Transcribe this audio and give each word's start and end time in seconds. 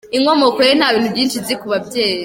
inkomoko 0.17 0.59
ye 0.67 0.71
Nta 0.79 0.87
bintu 0.93 1.09
byinshi 1.15 1.37
nzi 1.41 1.53
ku 1.59 1.65
babyeyi. 1.71 2.17